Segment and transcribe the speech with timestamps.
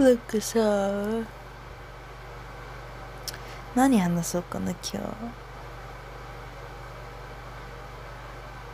[0.00, 0.58] なんかさ。
[3.74, 4.80] 何話そうかな今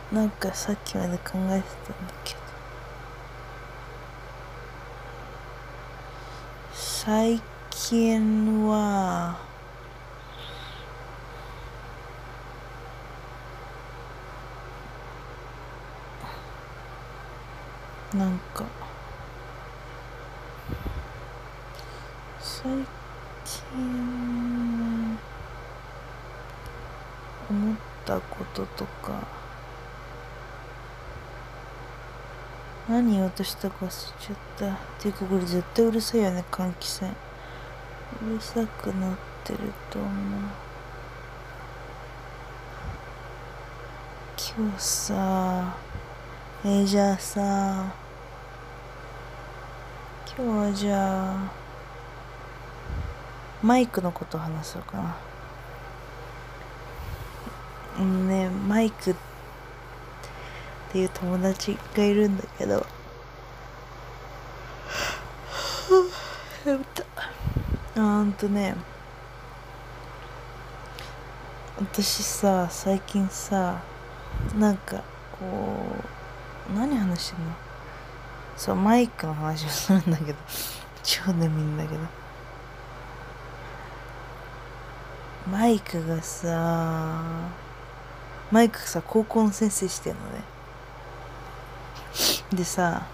[0.09, 0.15] 日。
[0.15, 1.61] なんかさっきまで考えてたんだ
[2.23, 2.39] けど。
[6.71, 9.37] 最近は
[18.13, 18.76] なんか
[22.67, 22.75] 最
[23.45, 25.17] 近
[27.49, 29.25] 思ったこととか
[32.89, 34.73] 何言おうとしたか忘れちゃった。
[34.73, 37.13] っていうかこれ絶対うるさいよね換気扇。
[38.29, 40.11] うるさくなってると思う。
[44.59, 45.77] 今日さ
[46.65, 47.93] えー、じゃあさ
[50.37, 51.66] 今日はじゃあ
[53.63, 55.17] マイクのこと話そうかな。
[57.99, 59.15] うんねマイクっ
[60.91, 62.85] ていう友達がいるんだけど。
[66.65, 67.03] やめた。
[68.01, 68.75] あんとね
[71.79, 73.81] 私さ最近さ
[74.57, 75.03] なんか
[75.39, 75.45] こ
[76.69, 77.51] う何話してんの？
[78.55, 80.39] そうマイクの話をするんだけど。
[81.03, 82.01] 超眠いんだけど。
[85.51, 87.49] マイクがさ
[88.51, 90.43] マイクさ高校の先生してんのね。
[92.53, 93.05] でさ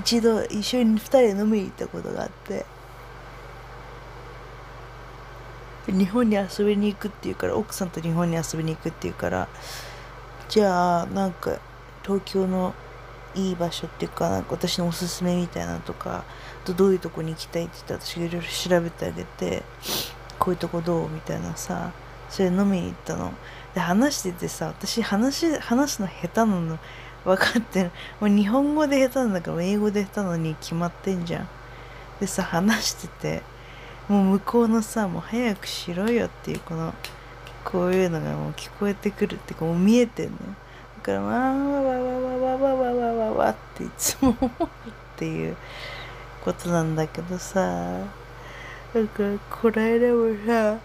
[0.00, 2.64] 一度一緒に二人で飲みに行ったことがあって。
[5.88, 9.48] 日本に遊びに行くっていうから奥さんと日本に遊びに行くっていうから
[10.48, 11.58] じゃあなんか
[12.04, 12.72] 東京の
[13.34, 16.24] いい場所っていうかなんか私のおすすめみたいなとか
[16.76, 19.62] どういうとこに行きたいって言ったら私がいろいろ調べてあげて
[20.42, 21.92] こういうとこどうみたいなさ
[22.28, 23.32] それ飲みに行ったの。
[23.74, 26.78] で話しててさ私話話すの下手なの。
[27.24, 31.48] 分かってるもう日本語で下手なんだから英語で下手なのに決まってんじゃん。
[32.18, 33.42] でさ話してて
[34.08, 36.92] もう向こうのさもう早くしろよっていうこの
[37.64, 40.42] こういうのがもう聞こえてくるっていうかもう見えてんのだ
[41.04, 44.66] からわーわわわわわわわわわわっていつも思うっ
[45.16, 45.56] ていう
[46.44, 48.21] ことなんだけどさ。
[48.94, 50.78] なんかこないだもさ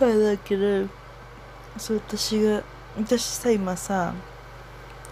[0.00, 0.88] あれだけど
[1.76, 2.62] そう私が
[2.96, 4.14] 私さ今さ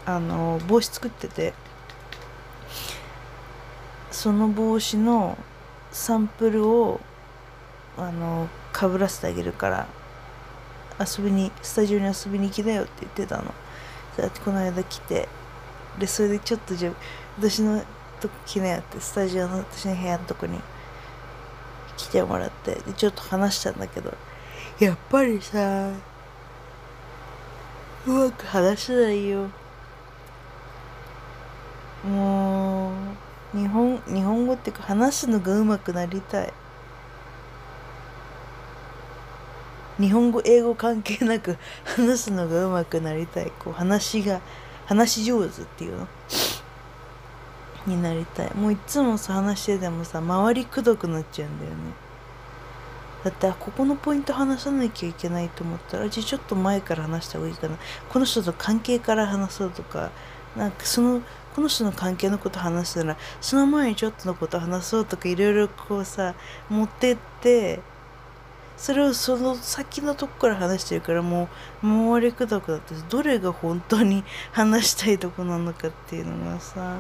[0.07, 1.53] あの帽子作ってて
[4.11, 5.37] その帽子の
[5.91, 7.01] サンプルを
[7.99, 9.87] あのかぶらせてあげるから
[10.99, 13.55] 遊びにスタジオに遊びに来なよって言ってたの。
[14.17, 15.29] そうやってこの間来て
[15.99, 16.93] でそれでちょっとじゃ
[17.39, 17.83] 私の
[18.19, 20.59] と来なよってスタジオの私の部屋のとこに
[21.97, 24.13] 来てもらってでちょっと話したんだけど
[24.79, 25.91] やっぱりさ
[28.07, 29.51] うまく話せないよ。
[32.05, 32.93] も
[33.55, 36.53] う日本日本語っていうか話すのがうまくなりたい。
[39.99, 43.51] 日本語英語関係なく話すのがうまくなりたい。
[43.59, 44.41] こう話が
[44.87, 46.09] 話し上手っていうの。
[47.89, 48.55] になりたい。
[48.55, 51.77] もういつもさ話しててもさ周りくどくなっちゃうんだよね。
[53.25, 57.77] だってここのポイント話さなきゃいけないと思ったらじゃあちょっと前から話した方がいいかな。
[58.09, 60.11] この人と関係から話そうとか。
[60.57, 61.23] なんかその
[61.55, 66.35] この人の関係のこと話すならその前にちょっとのこと話そうとかいろいろこうさ
[66.69, 67.81] 持ってって
[68.77, 71.49] それをその先のとこから話してるからも
[71.83, 76.97] う周りくどくだってどれが本当に話したいとこなのかっていうのがさ。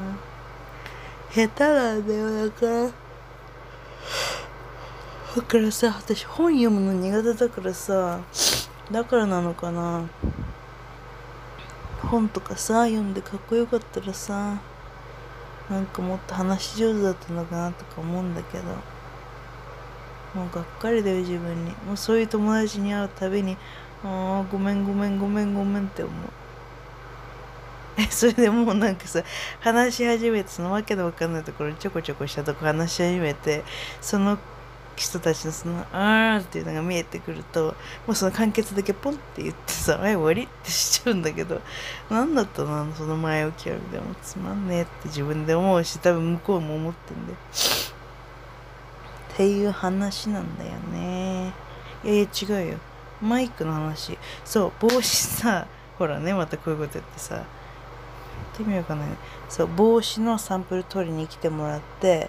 [1.31, 2.67] 下手なんだよだか。
[2.67, 2.91] ら
[5.37, 8.21] だからさ私本読むの苦手だからさ
[8.91, 10.09] だからなのかな。
[12.03, 14.59] 本とかさ読んでかっこよかったらさ
[15.69, 18.65] なんかもっと話し上手だったのかなとか思うんだけど。
[20.35, 21.71] もうがっかりだよ自分に。
[21.87, 23.57] もうそういう友達に会うたびに
[24.05, 26.15] ああごめんごめんごめんごめんって思う。
[28.11, 29.23] それでもうなんかさ
[29.61, 33.65] 話し始めてそのわけのわかんないところちょこちょこしたとこ話し始めて
[34.01, 34.39] その
[34.95, 37.75] 人たちのその「あー」っていうのが見えてくると
[38.07, 41.61] もうその完結だけポンって言ってさ「はい終わり」ってしちゃうんだけど
[42.11, 42.93] 何だったの？
[42.95, 47.37] その前置きはでもつまんねえって自分で思うし多分向こうも思ってんでっ
[49.37, 51.53] ていう話なんだよね。
[52.05, 52.79] いやいや違うよ。
[53.21, 54.19] マイクの話。
[54.45, 55.67] そう帽子さ
[55.99, 57.43] ほらねまたこういうこと言ってさ
[58.63, 59.05] ってみようかな。
[59.49, 62.29] そう帽子のサンプル取りに来てもらって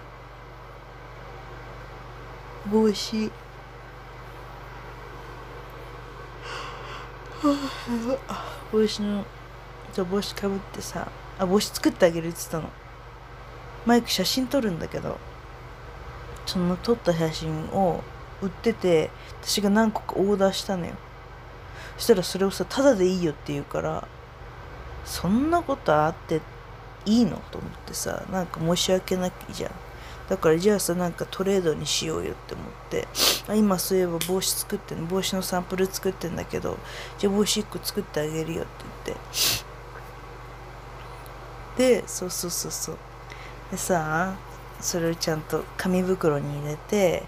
[2.72, 3.32] 帽子。
[8.72, 9.26] 帽子の
[9.94, 11.08] そう帽子かぶってさ
[11.40, 12.70] あ帽子作ってあげるって言ってたの。
[13.86, 15.18] マイク写真撮るんだけど
[16.46, 18.04] その撮った写真を
[18.42, 19.10] 売ってて
[19.42, 20.94] 私が何個かオーダーしたのよ。
[21.98, 24.08] そしたらそれをさタダでいいよって言うから
[25.10, 26.40] そんなことあって
[27.06, 29.72] いいのと思ってさなんか申し訳ないじゃん。
[30.30, 33.08] だからじゃあさなんかトレードにしようよって思って
[33.48, 36.78] あ今そういえば帽子作ってん帽子のサンプル作ってんだけど
[37.18, 38.70] じゃあ帽子1個作ってあげるよって
[39.08, 39.24] 言って。
[42.02, 42.98] でそうそうそうそう。
[43.72, 44.36] でさ
[44.80, 47.24] それをちゃんと紙袋に入れて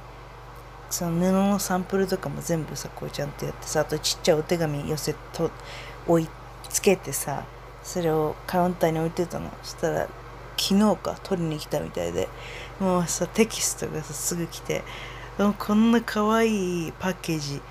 [0.91, 5.49] その布のサンプルとかも全部さこうちゃんとやってさあとちっちゃいお手紙寄せと
[6.07, 6.29] 置い
[6.69, 7.45] つけてさ
[7.83, 9.49] それをカウンターに置いてたの。
[9.63, 10.07] そしたら
[10.57, 12.27] 昨日か取りに来たみたいで
[12.79, 14.83] もうさテキストがさすぐ来て
[15.57, 17.61] こんな可愛いパッケージ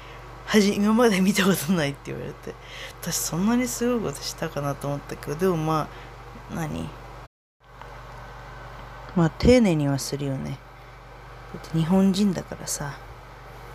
[0.46, 2.54] はじ今まで見たことないって言われて
[3.00, 5.88] 私そんなにすごいことしたかなと思ったけどでもま
[6.50, 6.88] あ何？
[9.14, 10.58] まあ丁寧にはするよね。
[11.54, 12.98] だって日本人だからさ。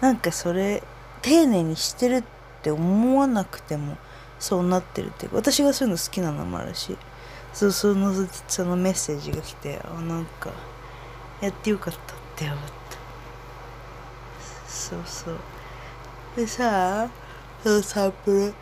[0.01, 0.83] なんかそれ
[1.21, 2.23] 丁寧にしてるっ
[2.61, 3.95] て思わなくても
[4.39, 6.97] そうなってるっていうか私がそういうの好きなのもあるし
[7.53, 8.13] そうその
[8.47, 10.51] そのメッセージが来てあなんか
[11.41, 12.97] やってよかったって思った。
[14.67, 15.37] そうそう。
[16.35, 17.09] でさ
[17.63, 18.53] そのサンプル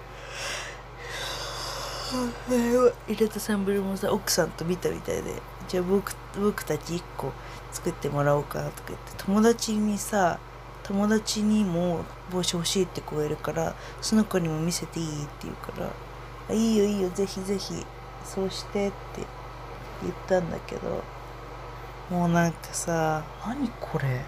[3.08, 7.32] 入れたサンプルもさ奥さんと見たみたいでじゃあ僕僕たち1個
[7.72, 10.40] 作ってもらおうかなとか言って友達にさ
[10.84, 15.90] 友達にも帽子欲しいって子がいるからその子にも見せていいって言うから
[16.56, 17.86] 「いいよいいよぜひぜひ
[18.26, 19.26] そうして」って
[20.02, 21.04] 言ったんだけど
[22.10, 24.26] もうなんかさ何これ？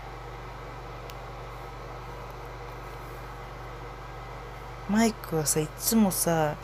[4.90, 6.56] マイクはさいつもさ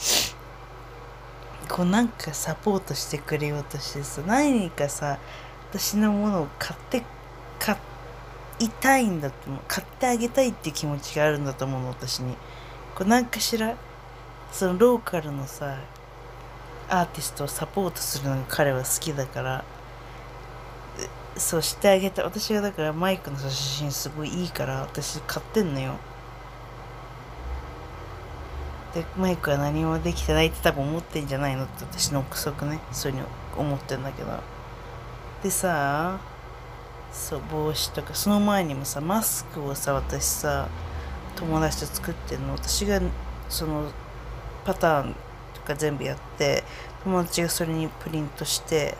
[1.67, 5.17] こうなんかサポートしてくれようとしてさ何かさ
[5.71, 7.03] 私のものを買って
[7.59, 7.75] 買
[8.61, 9.59] いたいんだと思う。
[9.67, 12.35] 買ってあげたいっていう気持ちがあるんだと思うの私に。
[12.95, 13.75] こうなんかしら
[14.51, 15.77] そのローカルのさ
[16.89, 19.63] アーティストをサポートするのが彼は好きだから
[21.37, 25.93] そうしてあげた私がだからマイクの写真すごいいいから私買ってんのよ。
[28.93, 32.79] でマイクは何もできてないって多分思ってんじゃないのって私の憶測ね。
[32.91, 34.31] そういうふうに思ってんだけど。
[35.41, 36.19] でさ
[37.11, 40.69] そう帽子とかその前にもさマスクをさ私さ
[41.35, 42.53] 友達と作ってんの。
[42.53, 43.01] 私が
[43.49, 43.91] その
[44.65, 45.15] パターン
[45.53, 46.63] とか全部やって
[47.03, 48.95] 友達がそれにプリントして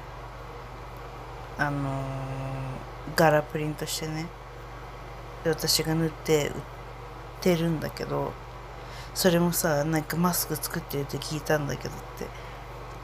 [1.57, 4.27] あのー、柄プリントしてね。
[5.43, 6.53] で私が縫って売っ
[7.41, 8.33] てるんだけど
[9.13, 12.27] それもさなんかマスク作ってるって聞いたんだけどって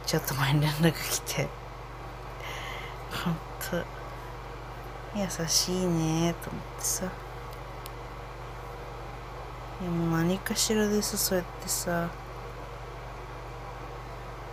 [0.06, 1.48] ちょっと前に連絡来て。
[3.12, 3.36] ほん
[3.82, 3.97] と
[5.20, 7.12] 優しいねと思ってさ。
[9.82, 12.10] でも何かしらでさそうやってさ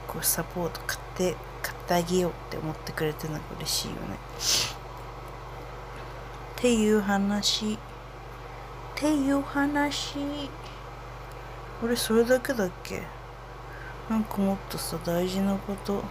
[0.07, 4.01] こうサポート買って買ってあげようって思ってくれてるのが嬉しいよね。
[6.57, 7.75] っていう話。
[7.75, 7.79] っ
[8.95, 10.17] ていう話。
[11.83, 13.03] 俺それだけだっけ？
[14.09, 16.05] なんかもっとさ大事なこと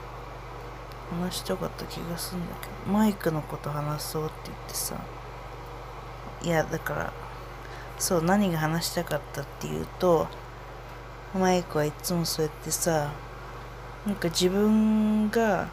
[1.12, 4.96] 話したかった気がするんだけどマイクのこと話そうって言ってさ。
[6.44, 7.14] いやだから
[7.98, 10.28] そう何が話したかったっていうと
[11.34, 13.12] マイクはいつもそうやってさ
[14.06, 15.70] なんか自分が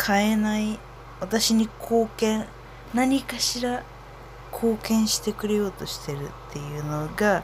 [0.00, 0.78] 変えない
[1.20, 2.46] 私に貢献
[2.94, 3.82] 何かしら
[4.52, 7.42] 貢献してくれようとしてるっていうのが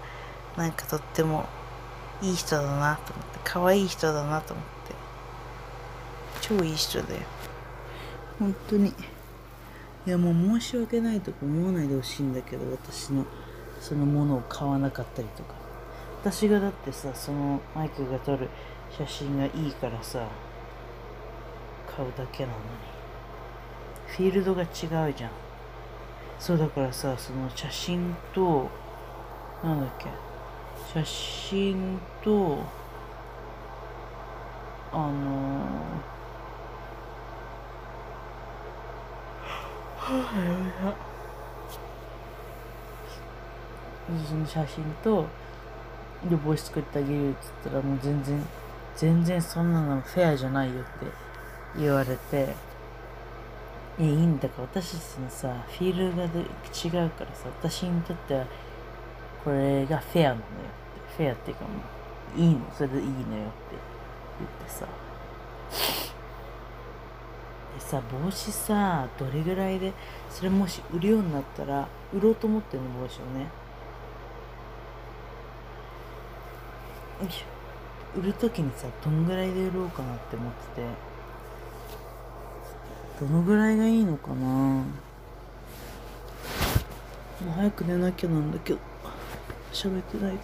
[0.57, 1.47] なんかとっても
[2.23, 4.80] いい人だなと思って可愛い人だなと思って
[6.51, 7.21] 超いい人だよ。
[8.41, 8.89] 本当に。
[10.07, 13.25] いやもう申し訳ないとか思わないでほしいんだけど私の
[13.81, 15.55] そのものを買わなかったりとか。
[16.23, 18.49] 私がだってさそのマイクが撮る
[18.91, 20.27] 写真がいいからさ
[21.97, 22.65] 買うだけなのに。
[24.09, 25.31] フィールドが違うじゃん。
[26.41, 28.69] そうだからさその写真と
[29.63, 30.07] なんだっけ。
[30.93, 32.59] 写真と
[34.93, 35.65] あの
[44.29, 45.25] その写真と
[46.29, 48.45] で帽子作ってあげるっつったらもう全然
[48.97, 50.89] 全然そんなのフェアじゃないよって
[51.79, 52.55] 言われて
[54.01, 58.47] いいいんだから私たちのさフィールが違うからさ私にとっては
[59.45, 60.43] これがフェアなのよ
[61.07, 61.71] ってフェアっていうかも
[62.37, 63.27] ういいのそれでいいのよって
[64.41, 66.10] 言ってさ。
[67.81, 69.93] さ帽子さどれぐらいで
[70.31, 73.49] それもし売るようになったら売ろうと思ってんの帽子をね。
[78.17, 80.87] 売る時にさどんぐらいで売ろうかなって思ってて。
[83.21, 84.37] どのぐらいがいいのかな。
[84.47, 84.85] も
[87.49, 88.79] う早く寝なきゃなんだけど。
[89.73, 90.33] 喋ってない。
[90.33, 90.39] で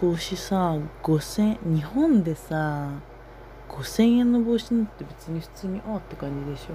[0.00, 2.90] 帽子さ5000日本でさ
[3.68, 6.74] 5000円の帽子なんて別に普通にああって感じでしょ。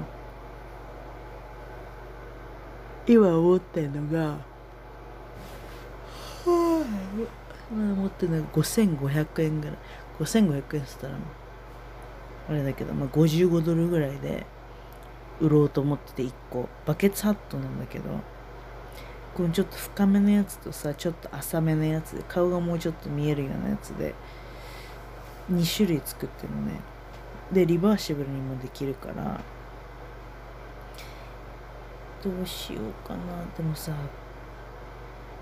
[3.05, 4.37] 今思ってんのがは
[6.45, 9.77] あまだ持ってるのが5500円ぐらい。
[10.19, 11.15] 5500円っつったら
[12.49, 14.45] あれだけど、まあ、55ドルぐらいで
[15.41, 16.69] 売ろうと思ってて1個。
[16.85, 18.05] バケツハットなんだけど
[19.33, 24.13] このちょっと深めのやつとさちょっと浅めのやつで顔がもうちょっと見えるようなやつで
[25.51, 26.79] 2種類作ってるのね。
[27.51, 29.39] でリバーシブルにもできるから。
[32.23, 33.19] どうしようかな。
[33.57, 33.91] でもさ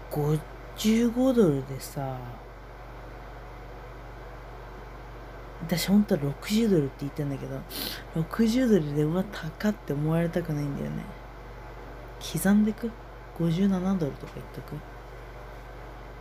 [0.09, 2.17] 55ドルでさ
[5.67, 7.61] 私本当は60ドルって言ってんだけど
[8.15, 11.03] 60ドルでうわ高って思われたくないんだよね。
[12.33, 12.89] 刻んでく
[13.39, 14.75] ？57ドルとか言っとく？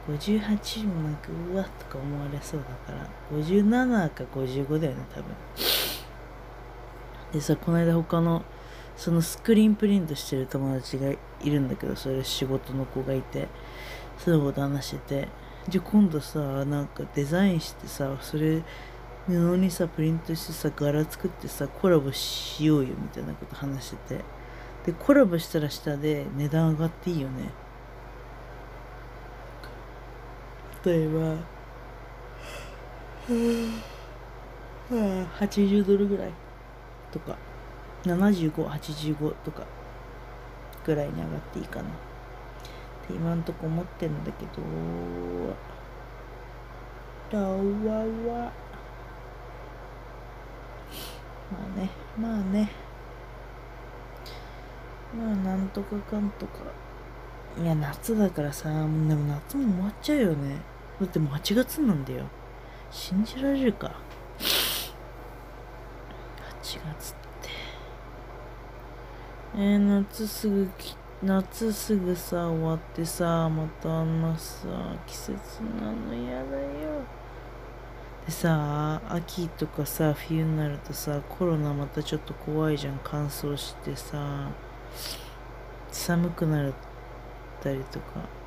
[0.08, 5.34] 58もなんかうわっとか思われそうだから57か55だよね多分。
[7.32, 8.42] でさこの間他の
[8.96, 13.48] そのスクリーンプリントしてる友達がいるんだけどそれ仕事の子がいて
[14.18, 15.28] そのこと話してて
[15.68, 18.62] じゃあ今度さなんかデザインしてさそれ
[19.26, 24.24] 布にさプリントしてさ柄作ってさコラボしようよみたいなこと話してて
[24.86, 27.50] でコラボしたら下で値段上がっていいよね。
[30.84, 31.36] 例えば
[35.38, 36.30] 80ドルぐらい
[37.12, 37.36] とか
[38.04, 39.66] 7585とか
[40.84, 41.84] ぐらいに上がっていいかなっ
[43.06, 44.62] て今んとこ思ってんだけど
[47.30, 48.52] ラワワ
[51.50, 52.70] まあねまあね
[55.16, 56.60] まあなんとかかんとか
[57.60, 58.88] いや夏だからさでも
[59.26, 60.69] 夏も終わっちゃうよね
[61.00, 62.24] だってもう8月なんだよ。
[62.90, 63.92] 信じられるか
[64.38, 64.44] ？8
[66.62, 67.48] 月って。
[69.56, 74.68] えー、夏すぐき夏すぐさ終わってさまたあんなさ
[75.06, 77.02] 季節なの嫌だよ。
[78.26, 83.00] でさ秋とかさ冬になるとさコロナまたちょっと怖いじゃん。
[83.02, 84.50] 乾燥してさ
[85.90, 86.72] 寒くなっ
[87.62, 88.39] たりとか。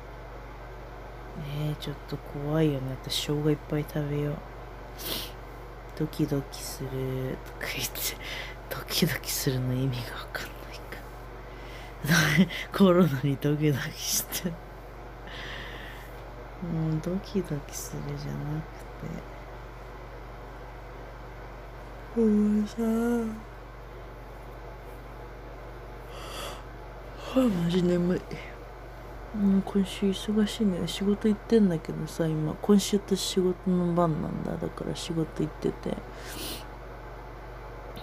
[1.38, 2.96] えー、ちょっと怖いよね。
[3.02, 4.36] 私生姜いっぱい食べよう。
[5.98, 7.36] ドキドキする。
[7.44, 8.16] とか言って。
[8.70, 12.48] ドキドキするの意味がわかんないか。
[12.76, 14.50] コロナにドキドキして。
[14.50, 14.54] も
[16.96, 18.84] うドキドキするじゃなく
[19.20, 19.34] て。
[22.20, 22.80] もうさ
[27.40, 28.20] はあマジ眠い
[29.34, 30.86] うん今週忙しいね。
[30.86, 34.56] 仕事行ってんだけどさ今今週って仕事の番なんだ。
[34.56, 35.96] だから仕事行ってて。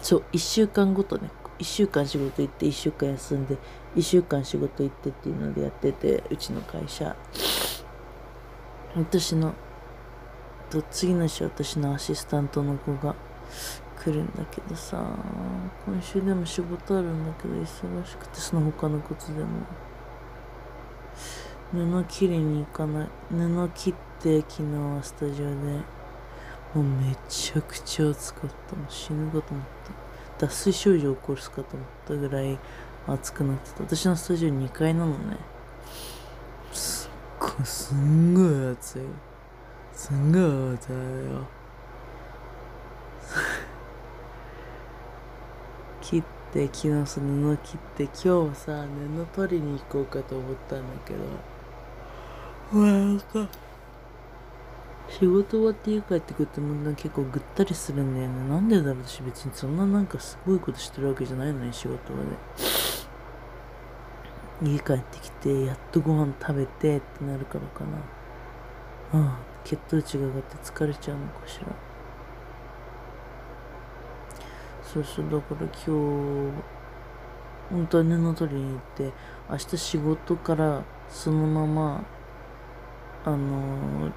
[0.02, 1.30] そう1週間ごとね。
[1.60, 3.58] 1週間仕事行って1週間休んで
[3.96, 7.16] 1週間仕事行ってっていうのでやっててうちの会社。
[8.96, 9.54] 私の
[10.70, 13.16] と次の週私のアシスタントの子が
[14.04, 15.02] 来るんだけどさ
[15.86, 19.48] 今週でも仕事あるんだけど忙しくてその他のことでも。
[21.74, 23.08] 布切りに行かない。
[23.30, 25.52] 布切って昨日はスタジオで。
[26.74, 28.76] もうめちゃくちゃ暑かった。
[28.76, 29.66] もう死ぬかと思っ
[30.38, 30.46] た。
[30.46, 32.60] 脱水症状起こすかと思ったぐらい
[33.08, 33.84] 暑くなってた。
[33.84, 35.38] 私のスタジオ2階なのね。
[36.74, 39.04] すっごいすんごい暑い。
[39.94, 40.42] すんごい
[40.76, 41.48] 暑いよ。
[46.02, 46.24] 切っ
[46.54, 48.04] で昨日その布切って。
[48.04, 48.12] 今
[48.52, 51.20] 日さ布取りに行こうかと思ったんだけど。
[52.74, 53.50] なんか
[55.10, 58.50] 仕事終わって家帰ってくるともう結構ぐったりするんだよね。
[58.50, 62.30] なんでだろう私別にそんななんかすごいことしてるわけじゃないのに仕事場で
[64.72, 67.84] 家帰ってきてやっとご飯食べてってなるからか
[69.14, 69.20] な。
[69.22, 71.68] ああ血糖値が上がって疲れちゃうのかしら。
[74.82, 75.92] そうそうだから今日
[77.70, 79.12] 本当は布取りに行って
[79.50, 82.04] 明日仕事からそのまま
[83.24, 84.12] あの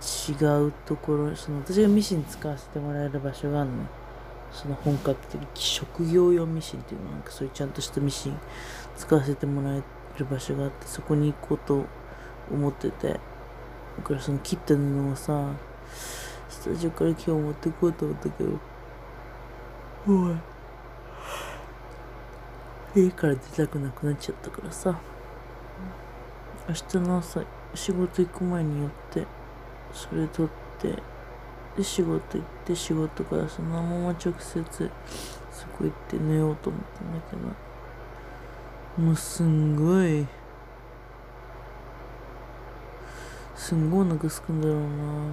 [0.00, 3.76] ー、違うところその私がミシン使わせてもらえる場所があるの。
[4.50, 8.38] その本格的職業用ミシンっていうのなんかそういうちゃんとしたミシン
[8.96, 9.82] 使わせてもらえ
[10.18, 11.84] る場所があってそこに行こうと
[12.50, 13.20] 思ってて。
[13.98, 15.50] だからその切った布をさ
[16.48, 18.50] スタジオから今日持ってこうと思ったけど
[20.06, 20.36] おい
[22.94, 24.98] 家から出たくなくなっちゃったからさ。
[26.68, 27.40] 明日の朝
[27.74, 29.26] 仕事行く前に寄って
[29.92, 31.02] それ取って
[31.76, 34.90] で仕事行って仕事からそのまま直接
[35.52, 40.26] そこ行って寝ようと思ったんだけどもうすんごい
[43.54, 44.86] すんごいお腹すくんだろうな。
[44.86, 45.32] も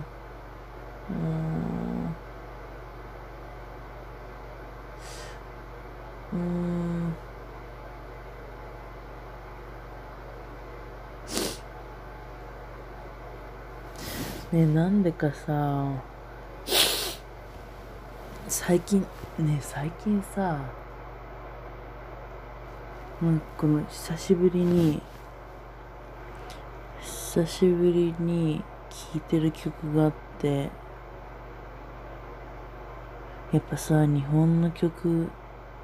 [6.33, 7.15] ううん
[14.55, 16.01] ねなんでかさ
[18.47, 19.01] 最近
[19.38, 20.62] ね最近さ
[23.21, 25.01] なんこの久しぶりに
[27.01, 30.69] 久しぶりに聴いてる曲があって
[33.51, 35.27] やっぱさ日本の曲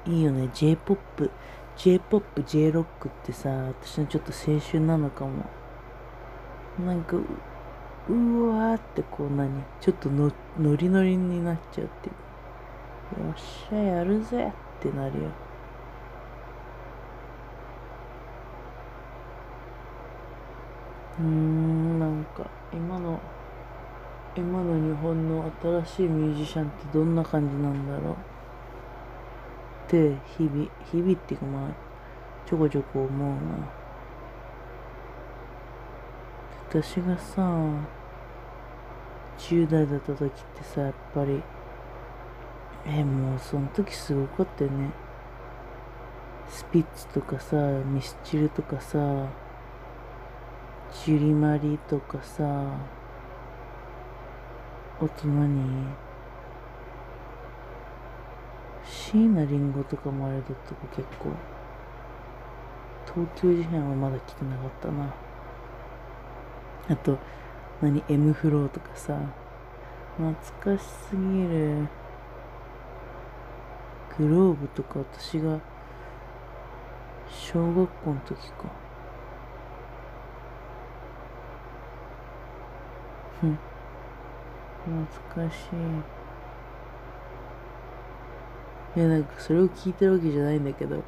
[0.06, 0.50] いいよね。
[0.52, 1.30] J-POP
[1.76, 2.84] J-POP J-ROCK っ
[3.24, 5.44] てさ私のちょっと青春なのかも。
[6.84, 7.16] なんか
[8.08, 12.14] うわーってこう何ちょっとのノリノリになっちゃうっていう。
[13.26, 15.30] よっしゃやるぜってなるよ。
[21.18, 23.20] うーんなんか今の
[24.34, 28.14] 今の日本の新しいミュージシャンってどんな感じなんだろう。
[28.14, 28.16] っ
[29.88, 31.70] て日々日々っていうかまあ
[32.46, 33.81] ちょこちょこ思うな。
[36.72, 37.42] 私がさ
[39.36, 41.42] 10代だった時ってさやっぱり
[42.86, 44.88] えもうその時すごかったよね。
[46.48, 48.98] スピッツとかさミスチルとかさ
[51.04, 52.42] ジュリマリとかさ
[54.98, 55.84] あと何
[58.82, 61.28] 椎名林檎とかもあれだったか結構。
[63.14, 65.31] 東京事変はまだ来てなかったな。
[66.88, 67.18] あと
[67.80, 69.18] 何？M フローとかさ。
[70.16, 71.88] 懐かしすぎる。
[74.18, 75.58] グローブとか私が
[77.30, 78.64] 小学校の時か。
[83.40, 83.58] ふん。
[84.84, 85.70] 懐かし
[88.94, 88.98] い。
[89.00, 91.02] いやなんかそれを聞いてるわけじゃないんだけど。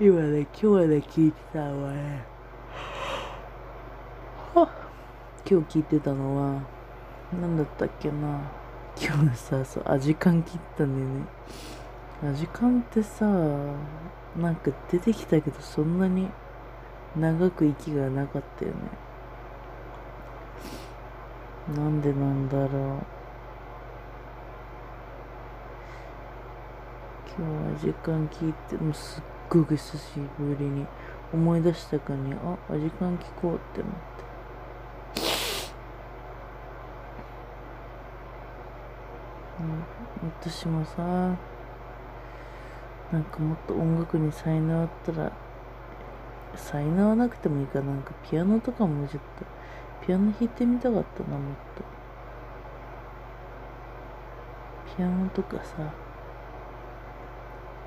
[0.00, 2.31] 今ね今日はね聞いてたのはね
[5.48, 6.62] 今日聞いてたのは
[7.32, 8.40] 何だったっけな。
[9.00, 12.32] 今日さそうアジカン切ったんだよね。
[12.32, 16.28] アジカンってさなんか出てきたけどそんなに
[17.16, 18.76] 長く息がなかったよね。
[21.76, 22.68] なんでなんだろう。
[27.34, 30.86] 今日は時間聞いてもすっごく久しぶりに
[31.32, 34.22] 思い出したかにああ時間聞こうって思って
[39.51, 39.51] うん
[40.40, 41.36] 私もさ
[43.12, 45.32] なんかもっと音楽に才能あったら
[46.54, 49.44] 才能はなくてもいいかなんかピアノとかもちょっと
[50.06, 51.82] ピアノ弾いてみたかったなもっと。
[54.96, 55.92] ピアノとかさ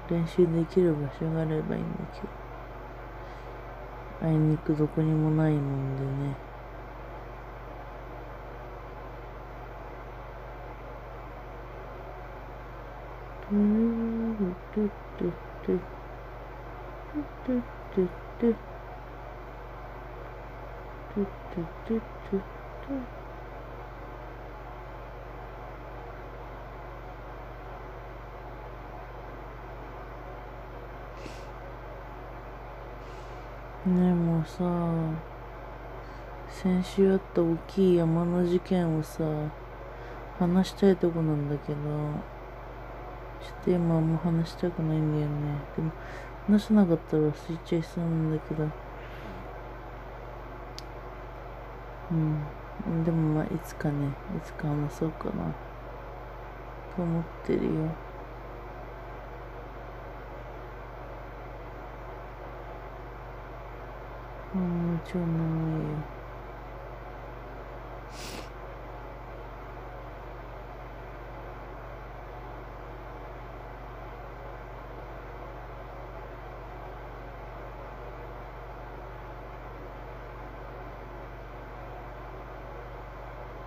[0.09, 2.45] 練習できる場所があればいいんだけど。
[4.21, 6.44] あいにくどこにもないもんでね。
[14.73, 15.31] トゥトゥ
[15.65, 15.79] トゥ
[17.45, 17.61] トゥ
[17.95, 18.55] トゥトゥトゥ
[21.15, 23.25] トゥトゥトゥトゥトゥ
[33.85, 34.63] ねえもうさ
[36.49, 39.23] 先週あった大きい山の事件をさ
[40.39, 42.34] 話したいとこなんだけど。
[43.41, 45.59] ちょっと今あんま話したくないんだよね。
[45.75, 45.91] でも
[46.47, 48.67] 話さなかったら忘れちゃいそうなんだけど。
[52.11, 53.03] うん。
[53.03, 55.53] でもまあいつかねいつか話そうかな。
[56.95, 57.71] と思ってるよ。
[64.55, 66.24] うん超眠いよ。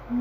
[0.09, 0.16] そう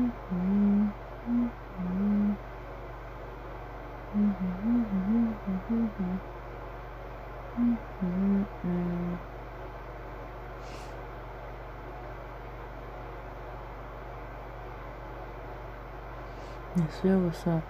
[17.10, 17.62] いえばさ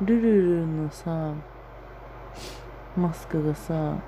[0.00, 1.34] ルルルのさ
[2.96, 3.98] マスクがさ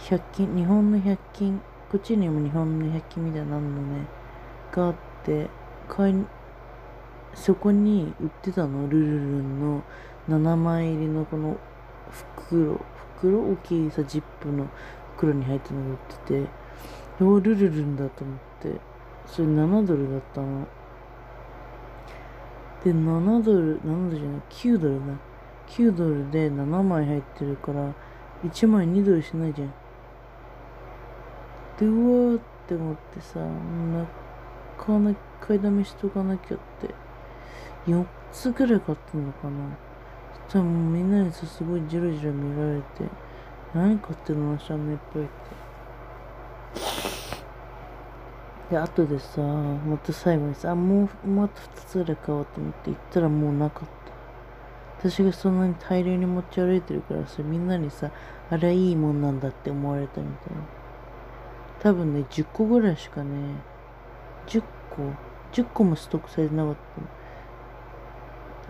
[0.00, 1.60] 100均日本の100均
[1.92, 4.04] こっちにも日本の100均みたいなのね
[4.72, 5.48] があって
[5.88, 6.26] 買い
[7.34, 9.82] そこに売ってたのルルルンの
[10.28, 11.56] 7枚入りのこの
[12.40, 12.80] 袋
[13.16, 14.66] 袋大きいさジップの
[15.16, 18.98] 袋に入ってるのが売ってておルルルンだと思って。
[19.26, 20.66] それ7ドルだったの。
[22.82, 25.00] で7ドル7ドルじゃない9ドルだ。
[25.68, 27.92] 9ドルで7枚入ってるから
[28.44, 29.74] 1枚2ドルしないじゃん。
[31.78, 34.06] でうわーって思ってさな
[34.78, 36.94] 買わな買いだめしとかなきゃって。
[37.88, 39.76] 4つぐらい買ったのかな
[40.46, 42.86] そしたらもうみんなにさすごいジロジロ見られて
[43.74, 45.32] 何買ってるのシャンっぽいって
[48.70, 53.88] で、後でさ、また最後にさ、もう、もうあと2つぐらい買おうと思って行ったらもうなかっ
[55.00, 55.08] た。
[55.08, 58.10] 私がそんなに大量に持ち歩いてるからさ、みんなにさ、
[58.50, 60.62] あれはいいもんなんだって思われたみたいな。
[61.80, 63.30] 多分ね、10個ぐらいしかね、
[64.46, 65.02] 10個
[65.52, 67.17] ?10 個もストックされてなかった。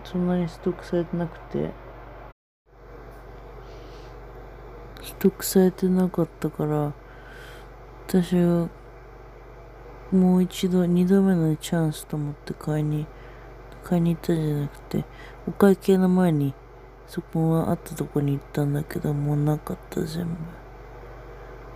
[0.03, 1.71] そんなにストックされてなくて、
[5.03, 6.93] ストックされてなかったから、
[8.07, 8.69] 私が
[10.11, 13.05] もう一度、二度目のチャンスと思って買いに、
[13.83, 15.05] 買いに行ったじゃなくて、
[15.47, 16.55] お会計の前に、
[17.07, 20.31] そこはあったとこに行ったんだけど、もうなかった全部。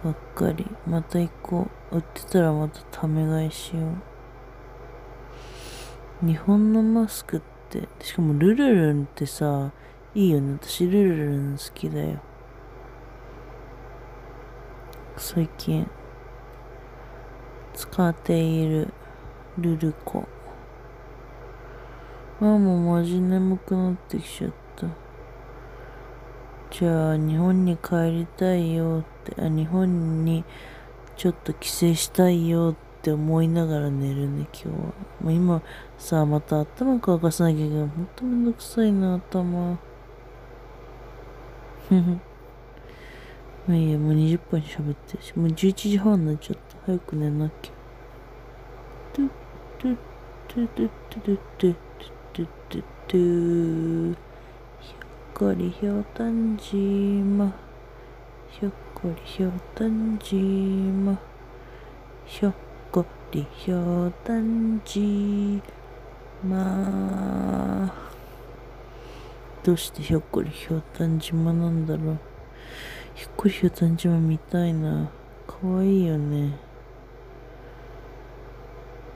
[0.04, 0.66] がっかり。
[0.88, 1.98] また行こう。
[1.98, 3.82] 売ってたらまたため買いしよ
[6.24, 6.26] う。
[6.26, 7.53] 日本のマスクって、
[8.02, 9.72] しかもルルルンってさ、
[10.16, 10.58] いいよね。
[10.62, 12.20] 私ルルルン好きだよ。
[15.18, 15.90] 最近。
[17.74, 18.94] 使っている
[19.58, 20.28] ルルコ。
[22.40, 24.88] あ、もうマジ眠くなってきちゃった。
[26.72, 30.44] じゃあ、日本に帰りたいよって、あ、日本に
[31.16, 34.74] ちょっと帰省したいよってって思いながら寝るね、今日は。
[34.74, 34.94] も
[35.26, 35.62] う今
[35.98, 37.88] さ、また頭乾かさなきゃいけない。
[37.90, 39.78] ほんとめんどくさいな、頭。
[41.90, 42.12] ふふ。
[43.68, 46.78] まあいいや、もう20分喋ってるし、もう11時半になっちゃった。
[46.86, 47.72] 早く寝なきゃ。
[49.12, 49.30] トゥ
[49.80, 49.98] トゥ
[50.48, 51.76] トゥトゥトゥトゥトゥ
[52.34, 54.16] トゥトゥトゥトゥ
[54.80, 57.54] ひょっこりひょうたんじま。
[58.50, 61.20] ひょっこりひょうたんじま。
[62.26, 62.54] ひょっ
[63.34, 65.60] こりひょうたん島
[69.64, 72.20] どうしてひょっこりひょうたん島なんだろう
[73.16, 75.10] ひょっこりひょうたん島見たいな
[75.48, 76.60] かわいいよね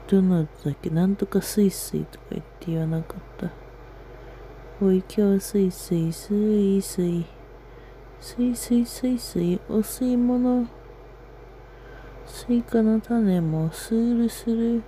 [0.08, 0.90] どのだっけ？
[0.90, 3.50] なんとかスイスイとか言って言わなかった。
[4.80, 7.24] おい、今日スイスイスイスイ。
[8.20, 10.66] スイスイスイスイ、お吸い物。
[12.28, 14.82] スイカの種もスールスル。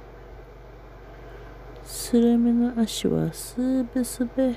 [1.84, 4.54] スルメの足はスーベスベ。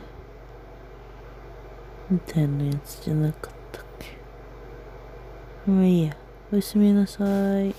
[2.11, 5.71] みたいなやつじゃなかったっけ？
[5.71, 6.15] もういいや。
[6.51, 7.23] おやすみなさ
[7.61, 7.73] い。